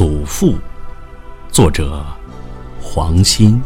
[0.00, 0.54] 祖父，
[1.52, 2.02] 作者
[2.80, 3.60] 黄鑫。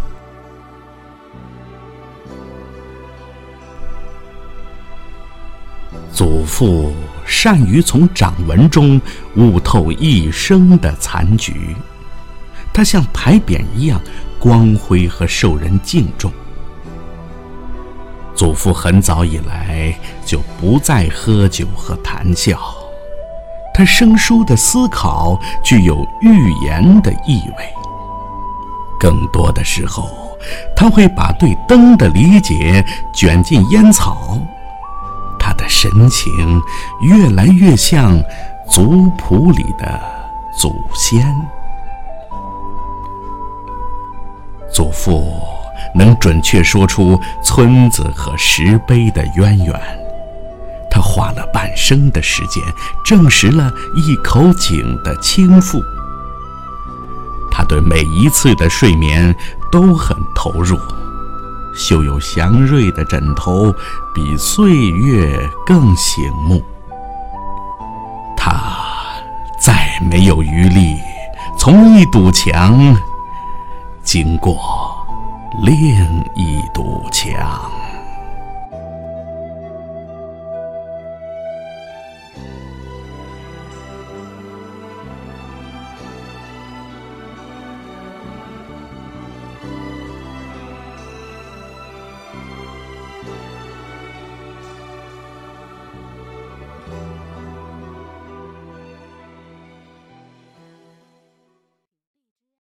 [6.12, 6.93] 祖父
[7.25, 9.01] 善于从掌纹中
[9.37, 11.77] 悟透一生的残局，
[12.73, 14.01] 他像牌匾一样
[14.41, 16.32] 光辉和受人敬重。
[18.35, 19.96] 祖父很早以来
[20.27, 22.60] 就不再喝酒和谈笑，
[23.74, 27.74] 他生疏的思考具有预言的意味。
[28.98, 30.09] 更多的时候，
[30.74, 32.82] 他会把对灯的理解
[33.12, 34.38] 卷进烟草，
[35.38, 36.62] 他的神情
[37.01, 38.16] 越来越像
[38.70, 40.01] 族谱里的
[40.56, 41.20] 祖先。
[44.73, 45.27] 祖父。
[45.96, 49.80] 能准确说出村子和石碑的渊源，
[51.15, 52.60] 花了半生的时间
[53.04, 55.80] 证实了一口井的倾覆。
[57.52, 59.32] 他对每一次的睡眠
[59.71, 60.76] 都很投入，
[61.73, 63.73] 绣有祥瑞的枕头
[64.12, 66.60] 比岁月更醒目。
[68.37, 68.60] 他
[69.60, 70.97] 再没有余力
[71.56, 72.97] 从一堵墙
[74.03, 74.91] 经过。
[75.62, 75.72] 另
[76.34, 77.84] 一堵墙。